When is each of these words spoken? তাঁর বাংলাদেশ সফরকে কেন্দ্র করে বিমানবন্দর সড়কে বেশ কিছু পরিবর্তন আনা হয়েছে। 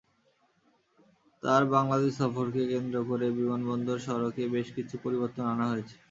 তাঁর 1.43 1.63
বাংলাদেশ 1.73 2.11
সফরকে 2.19 2.61
কেন্দ্র 2.71 2.97
করে 3.09 3.25
বিমানবন্দর 3.37 3.97
সড়কে 4.05 4.43
বেশ 4.55 4.67
কিছু 4.77 4.95
পরিবর্তন 5.03 5.43
আনা 5.53 5.65
হয়েছে। 5.71 5.95